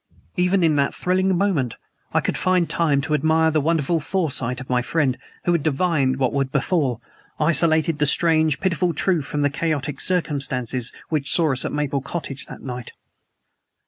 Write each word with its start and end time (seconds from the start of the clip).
Even 0.35 0.63
in 0.63 0.77
that 0.77 0.95
thrilling 0.95 1.37
moment 1.37 1.75
I 2.11 2.21
could 2.21 2.35
find 2.35 2.67
time 2.67 3.01
to 3.01 3.13
admire 3.13 3.51
the 3.51 3.61
wonderful 3.61 3.99
foresight 3.99 4.59
of 4.59 4.67
my 4.67 4.81
friend, 4.81 5.15
who 5.45 5.51
had 5.51 5.61
divined 5.61 6.17
what 6.17 6.33
would 6.33 6.51
befall 6.51 6.99
isolated 7.39 7.99
the 7.99 8.07
strange, 8.07 8.59
pitiful 8.59 8.95
truth 8.95 9.27
from 9.27 9.43
the 9.43 9.49
chaotic 9.51 10.01
circumstances 10.01 10.91
which 11.09 11.31
saw 11.31 11.51
us 11.53 11.65
at 11.65 11.71
Maple 11.71 12.01
Cottage 12.01 12.47
that 12.47 12.63
night. 12.63 12.93